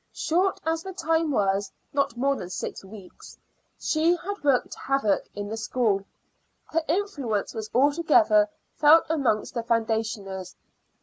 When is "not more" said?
1.93-2.35